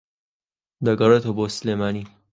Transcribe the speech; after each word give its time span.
دەگەڕێتەوە 0.85 1.33
بۆ 1.37 1.45
سلێمانی 1.57 2.03